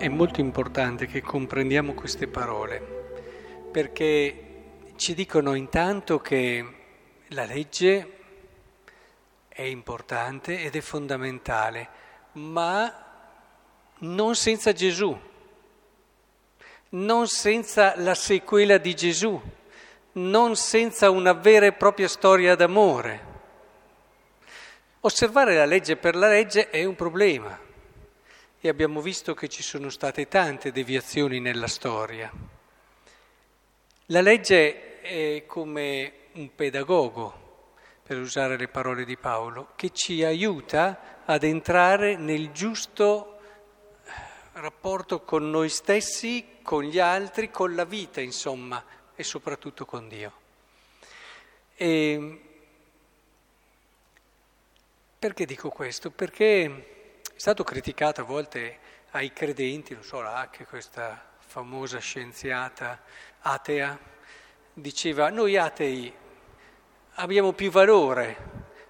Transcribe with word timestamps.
è 0.00 0.08
molto 0.08 0.40
importante 0.40 1.04
che 1.04 1.20
comprendiamo 1.20 1.92
queste 1.92 2.26
parole, 2.26 2.80
perché 3.70 4.44
ci 4.96 5.12
dicono 5.12 5.52
intanto 5.52 6.20
che 6.20 6.64
la 7.28 7.44
legge 7.44 8.16
è 9.46 9.60
importante 9.60 10.62
ed 10.62 10.74
è 10.74 10.80
fondamentale, 10.80 11.88
ma 12.32 12.90
non 13.98 14.34
senza 14.34 14.72
Gesù, 14.72 15.14
non 16.88 17.28
senza 17.28 17.92
la 18.00 18.14
sequela 18.14 18.78
di 18.78 18.94
Gesù, 18.94 19.38
non 20.12 20.56
senza 20.56 21.10
una 21.10 21.34
vera 21.34 21.66
e 21.66 21.72
propria 21.72 22.08
storia 22.08 22.54
d'amore. 22.54 23.28
Osservare 25.00 25.54
la 25.56 25.66
legge 25.66 25.96
per 25.96 26.16
la 26.16 26.28
legge 26.28 26.70
è 26.70 26.86
un 26.86 26.94
problema 26.94 27.68
e 28.60 28.68
abbiamo 28.68 29.00
visto 29.00 29.32
che 29.32 29.48
ci 29.48 29.62
sono 29.62 29.88
state 29.88 30.28
tante 30.28 30.70
deviazioni 30.70 31.40
nella 31.40 31.66
storia. 31.66 32.30
La 34.06 34.20
legge 34.20 35.00
è 35.00 35.44
come 35.46 36.12
un 36.32 36.54
pedagogo, 36.54 37.48
per 38.02 38.18
usare 38.18 38.58
le 38.58 38.68
parole 38.68 39.04
di 39.04 39.16
Paolo, 39.16 39.72
che 39.76 39.90
ci 39.90 40.24
aiuta 40.24 41.22
ad 41.24 41.42
entrare 41.44 42.16
nel 42.16 42.50
giusto 42.50 43.38
rapporto 44.52 45.22
con 45.22 45.48
noi 45.48 45.68
stessi, 45.68 46.58
con 46.60 46.82
gli 46.82 46.98
altri, 46.98 47.50
con 47.50 47.74
la 47.74 47.84
vita, 47.84 48.20
insomma, 48.20 48.84
e 49.14 49.22
soprattutto 49.22 49.86
con 49.86 50.08
Dio. 50.08 50.32
E 51.76 52.40
perché 55.18 55.46
dico 55.46 55.70
questo? 55.70 56.10
Perché 56.10 56.99
stato 57.40 57.64
criticato 57.64 58.20
a 58.20 58.24
volte 58.24 58.78
ai 59.12 59.32
credenti, 59.32 59.94
non 59.94 60.04
so, 60.04 60.20
anche 60.20 60.66
questa 60.66 61.32
famosa 61.38 61.98
scienziata 61.98 63.00
atea, 63.40 63.98
diceva 64.74 65.30
noi 65.30 65.56
atei 65.56 66.12
abbiamo 67.14 67.54
più 67.54 67.70
valore 67.70 68.36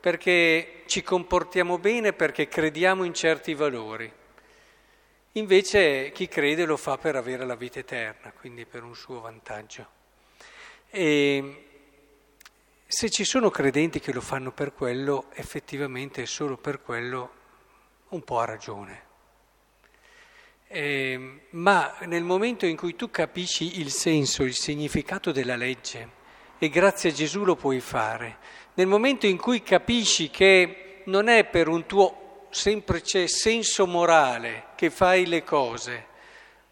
perché 0.00 0.82
ci 0.86 1.04
comportiamo 1.04 1.78
bene, 1.78 2.14
perché 2.14 2.48
crediamo 2.48 3.04
in 3.04 3.14
certi 3.14 3.54
valori. 3.54 4.12
Invece 5.34 6.10
chi 6.10 6.26
crede 6.26 6.64
lo 6.64 6.76
fa 6.76 6.98
per 6.98 7.14
avere 7.14 7.46
la 7.46 7.54
vita 7.54 7.78
eterna, 7.78 8.32
quindi 8.32 8.66
per 8.66 8.82
un 8.82 8.96
suo 8.96 9.20
vantaggio. 9.20 9.86
E 10.90 11.66
se 12.88 13.08
ci 13.08 13.22
sono 13.22 13.50
credenti 13.50 14.00
che 14.00 14.12
lo 14.12 14.20
fanno 14.20 14.50
per 14.50 14.72
quello, 14.72 15.26
effettivamente 15.34 16.22
è 16.22 16.26
solo 16.26 16.56
per 16.56 16.82
quello 16.82 17.40
un 18.12 18.22
po' 18.22 18.38
ha 18.38 18.44
ragione. 18.44 19.10
Eh, 20.68 21.40
ma 21.50 21.96
nel 22.06 22.22
momento 22.22 22.64
in 22.64 22.76
cui 22.76 22.96
tu 22.96 23.10
capisci 23.10 23.80
il 23.80 23.90
senso, 23.90 24.42
il 24.42 24.54
significato 24.54 25.32
della 25.32 25.56
legge, 25.56 26.20
e 26.58 26.68
grazie 26.68 27.10
a 27.10 27.12
Gesù 27.12 27.44
lo 27.44 27.56
puoi 27.56 27.80
fare, 27.80 28.38
nel 28.74 28.86
momento 28.86 29.26
in 29.26 29.36
cui 29.36 29.62
capisci 29.62 30.30
che 30.30 31.02
non 31.06 31.28
è 31.28 31.44
per 31.44 31.68
un 31.68 31.84
tuo 31.84 32.46
semplice 32.50 33.28
senso 33.28 33.86
morale 33.86 34.68
che 34.76 34.90
fai 34.90 35.26
le 35.26 35.42
cose, 35.42 36.06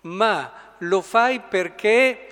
ma 0.02 0.74
lo 0.78 1.02
fai 1.02 1.40
perché 1.40 2.26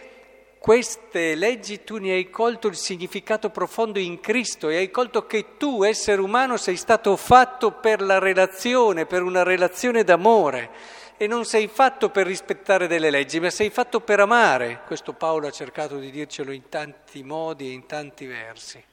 queste 0.69 1.34
leggi 1.34 1.83
tu 1.83 1.97
ne 1.97 2.11
hai 2.11 2.28
colto 2.28 2.69
il 2.69 2.77
significato 2.77 3.48
profondo 3.48 3.98
in 3.98 4.20
Cristo 4.20 4.69
e 4.69 4.77
hai 4.77 4.91
colto 4.91 5.26
che 5.26 5.56
tu, 5.56 5.82
essere 5.82 6.20
umano, 6.20 6.59
sei 6.59 6.76
stato 6.76 7.16
fatto 7.16 7.70
per 7.72 8.03
la 8.03 8.19
relazione, 8.19 9.06
per 9.06 9.22
una 9.22 9.42
relazione 9.42 10.04
d'amore 10.04 10.69
e 11.16 11.26
non 11.26 11.47
sei 11.47 11.69
fatto 11.69 12.10
per 12.10 12.26
rispettare 12.26 12.87
delle 12.87 13.09
leggi, 13.09 13.41
ma 13.41 13.48
sei 13.48 13.70
fatto 13.70 14.00
per 14.00 14.20
amare. 14.20 14.82
Questo 14.84 15.15
Paolo 15.15 15.47
ha 15.47 15.50
cercato 15.50 15.97
di 15.97 16.10
dircelo 16.10 16.53
in 16.53 16.69
tanti 16.69 17.22
modi 17.22 17.69
e 17.69 17.72
in 17.72 17.87
tanti 17.87 18.26
versi. 18.26 18.84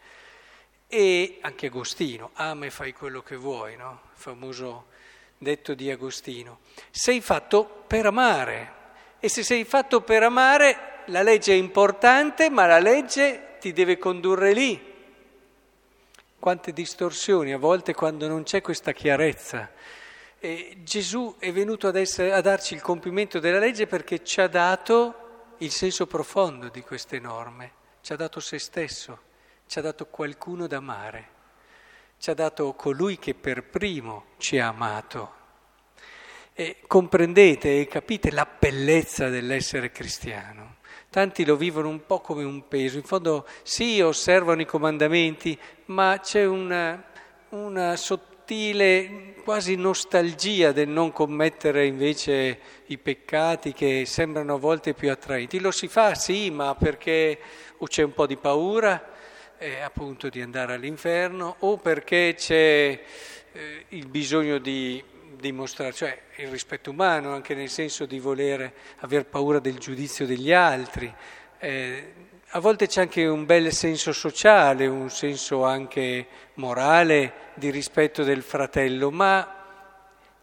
E 0.87 1.39
anche 1.41 1.65
Agostino, 1.65 2.29
ama 2.35 2.67
e 2.67 2.69
fai 2.69 2.93
quello 2.93 3.21
che 3.21 3.35
vuoi, 3.35 3.75
no? 3.75 3.99
Il 4.13 4.21
famoso 4.21 4.85
detto 5.37 5.73
di 5.73 5.91
Agostino. 5.91 6.59
Sei 6.89 7.19
fatto 7.19 7.83
per 7.85 8.05
amare 8.05 8.73
e 9.19 9.27
se 9.27 9.43
sei 9.43 9.65
fatto 9.65 9.99
per 9.99 10.23
amare 10.23 10.93
la 11.07 11.21
legge 11.21 11.53
è 11.53 11.55
importante, 11.55 12.49
ma 12.49 12.65
la 12.65 12.79
legge 12.79 13.57
ti 13.59 13.73
deve 13.73 13.97
condurre 13.97 14.53
lì. 14.53 14.93
Quante 16.37 16.73
distorsioni 16.73 17.53
a 17.53 17.57
volte 17.57 17.93
quando 17.93 18.27
non 18.27 18.43
c'è 18.43 18.61
questa 18.61 18.91
chiarezza. 18.91 19.71
E 20.39 20.77
Gesù 20.83 21.35
è 21.39 21.51
venuto 21.51 21.87
ad 21.87 21.95
essere, 21.95 22.31
a 22.31 22.41
darci 22.41 22.75
il 22.75 22.81
compimento 22.81 23.39
della 23.39 23.57
legge 23.57 23.87
perché 23.87 24.23
ci 24.23 24.41
ha 24.41 24.47
dato 24.47 25.53
il 25.59 25.71
senso 25.71 26.05
profondo 26.05 26.69
di 26.69 26.81
queste 26.81 27.19
norme, 27.19 27.71
ci 28.01 28.13
ha 28.13 28.15
dato 28.15 28.39
se 28.39 28.59
stesso, 28.59 29.19
ci 29.65 29.79
ha 29.79 29.81
dato 29.81 30.05
qualcuno 30.07 30.67
da 30.67 30.77
amare, 30.77 31.29
ci 32.19 32.29
ha 32.29 32.33
dato 32.33 32.73
colui 32.73 33.17
che 33.17 33.33
per 33.33 33.63
primo 33.63 34.25
ci 34.37 34.59
ha 34.59 34.67
amato. 34.67 35.33
E 36.53 36.77
comprendete 36.85 37.79
e 37.81 37.87
capite 37.87 38.31
la 38.31 38.47
bellezza 38.47 39.29
dell'essere 39.29 39.91
cristiano. 39.91 40.77
Tanti 41.15 41.45
lo 41.45 41.55
vivono 41.55 41.87
un 41.87 42.05
po' 42.05 42.19
come 42.19 42.43
un 42.43 42.67
peso, 42.67 42.97
in 42.97 43.03
fondo 43.03 43.47
sì, 43.63 44.01
osservano 44.01 44.59
i 44.59 44.65
comandamenti, 44.65 45.57
ma 45.85 46.19
c'è 46.21 46.43
una, 46.43 47.01
una 47.51 47.95
sottile 47.95 49.35
quasi 49.41 49.77
nostalgia 49.77 50.73
del 50.73 50.89
non 50.89 51.13
commettere 51.13 51.85
invece 51.85 52.59
i 52.87 52.97
peccati 52.97 53.71
che 53.71 54.03
sembrano 54.05 54.55
a 54.55 54.57
volte 54.57 54.93
più 54.93 55.09
attraenti. 55.09 55.61
Lo 55.61 55.71
si 55.71 55.87
fa 55.87 56.15
sì, 56.15 56.51
ma 56.51 56.75
perché 56.75 57.39
o 57.77 57.87
c'è 57.87 58.03
un 58.03 58.13
po' 58.13 58.27
di 58.27 58.35
paura 58.35 59.01
eh, 59.57 59.79
appunto 59.79 60.27
di 60.27 60.41
andare 60.41 60.73
all'inferno 60.73 61.55
o 61.59 61.77
perché 61.77 62.33
c'è 62.35 63.01
eh, 63.53 63.85
il 63.87 64.07
bisogno 64.07 64.57
di 64.57 65.01
dimostrare, 65.35 65.93
cioè 65.93 66.21
il 66.37 66.49
rispetto 66.49 66.91
umano, 66.91 67.33
anche 67.33 67.53
nel 67.53 67.69
senso 67.69 68.05
di 68.05 68.19
voler 68.19 68.73
aver 68.99 69.25
paura 69.25 69.59
del 69.59 69.77
giudizio 69.77 70.25
degli 70.25 70.51
altri. 70.51 71.13
Eh, 71.57 72.13
a 72.49 72.59
volte 72.59 72.87
c'è 72.87 73.01
anche 73.01 73.25
un 73.25 73.45
bel 73.45 73.71
senso 73.73 74.13
sociale, 74.13 74.87
un 74.87 75.09
senso 75.09 75.65
anche 75.65 76.27
morale 76.55 77.51
di 77.55 77.69
rispetto 77.69 78.23
del 78.23 78.43
fratello, 78.43 79.11
ma 79.11 79.63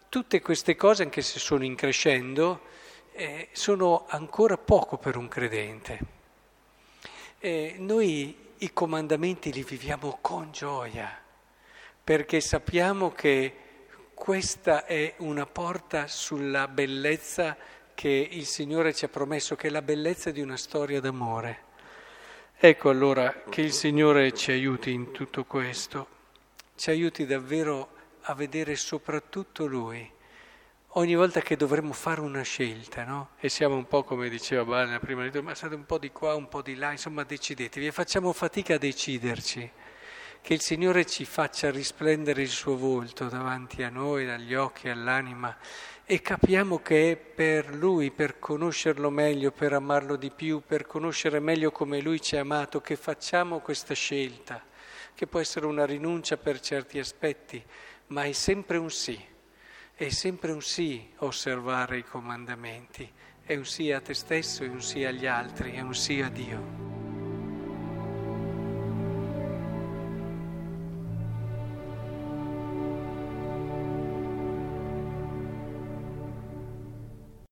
tutte 0.08 0.40
queste 0.42 0.76
cose, 0.76 1.04
anche 1.04 1.22
se 1.22 1.38
sono 1.38 1.64
in 1.64 1.74
crescendo, 1.74 2.60
eh, 3.12 3.48
sono 3.52 4.04
ancora 4.08 4.58
poco 4.58 4.98
per 4.98 5.16
un 5.16 5.28
credente. 5.28 5.98
Eh, 7.38 7.76
noi 7.78 8.36
i 8.58 8.72
comandamenti 8.72 9.52
li 9.52 9.62
viviamo 9.62 10.18
con 10.20 10.52
gioia, 10.52 11.18
perché 12.04 12.40
sappiamo 12.40 13.12
che 13.12 13.54
questa 14.22 14.86
è 14.86 15.14
una 15.16 15.46
porta 15.46 16.06
sulla 16.06 16.68
bellezza 16.68 17.56
che 17.92 18.28
il 18.30 18.46
Signore 18.46 18.94
ci 18.94 19.04
ha 19.04 19.08
promesso, 19.08 19.56
che 19.56 19.66
è 19.66 19.70
la 19.70 19.82
bellezza 19.82 20.30
di 20.30 20.40
una 20.40 20.56
storia 20.56 21.00
d'amore. 21.00 21.62
Ecco 22.56 22.88
allora 22.88 23.42
che 23.48 23.62
il 23.62 23.72
Signore 23.72 24.32
ci 24.32 24.52
aiuti 24.52 24.92
in 24.92 25.10
tutto 25.10 25.42
questo, 25.42 26.06
ci 26.76 26.90
aiuti 26.90 27.26
davvero 27.26 27.88
a 28.20 28.34
vedere 28.34 28.76
soprattutto 28.76 29.66
Lui. 29.66 30.08
Ogni 30.90 31.16
volta 31.16 31.40
che 31.40 31.56
dovremmo 31.56 31.92
fare 31.92 32.20
una 32.20 32.42
scelta, 32.42 33.02
no? 33.02 33.30
E 33.40 33.48
siamo 33.48 33.74
un 33.74 33.88
po' 33.88 34.04
come 34.04 34.28
diceva 34.28 34.64
Balena 34.64 35.00
prima, 35.00 35.28
ma 35.42 35.56
state 35.56 35.74
un 35.74 35.84
po' 35.84 35.98
di 35.98 36.12
qua, 36.12 36.36
un 36.36 36.46
po' 36.46 36.62
di 36.62 36.76
là, 36.76 36.92
insomma 36.92 37.24
decidetevi 37.24 37.88
e 37.88 37.90
facciamo 37.90 38.32
fatica 38.32 38.74
a 38.74 38.78
deciderci 38.78 39.68
che 40.42 40.54
il 40.54 40.60
Signore 40.60 41.06
ci 41.06 41.24
faccia 41.24 41.70
risplendere 41.70 42.42
il 42.42 42.48
suo 42.48 42.76
volto 42.76 43.28
davanti 43.28 43.84
a 43.84 43.90
noi, 43.90 44.26
dagli 44.26 44.54
occhi 44.54 44.88
all'anima 44.88 45.56
e 46.04 46.20
capiamo 46.20 46.80
che 46.80 47.12
è 47.12 47.16
per 47.16 47.72
Lui, 47.74 48.10
per 48.10 48.40
conoscerlo 48.40 49.08
meglio, 49.08 49.52
per 49.52 49.72
amarlo 49.72 50.16
di 50.16 50.32
più, 50.32 50.60
per 50.66 50.84
conoscere 50.84 51.38
meglio 51.38 51.70
come 51.70 52.00
Lui 52.00 52.20
ci 52.20 52.36
ha 52.36 52.40
amato, 52.40 52.80
che 52.80 52.96
facciamo 52.96 53.60
questa 53.60 53.94
scelta, 53.94 54.60
che 55.14 55.28
può 55.28 55.38
essere 55.38 55.66
una 55.66 55.86
rinuncia 55.86 56.36
per 56.36 56.58
certi 56.58 56.98
aspetti, 56.98 57.62
ma 58.08 58.24
è 58.24 58.32
sempre 58.32 58.78
un 58.78 58.90
sì, 58.90 59.18
è 59.94 60.08
sempre 60.08 60.50
un 60.50 60.60
sì 60.60 61.08
osservare 61.18 61.98
i 61.98 62.04
comandamenti, 62.04 63.10
è 63.44 63.54
un 63.54 63.64
sì 63.64 63.92
a 63.92 64.00
te 64.00 64.12
stesso, 64.12 64.64
è 64.64 64.68
un 64.68 64.82
sì 64.82 65.04
agli 65.04 65.26
altri, 65.26 65.74
è 65.74 65.80
un 65.80 65.94
sì 65.94 66.20
a 66.20 66.28
Dio. 66.28 66.91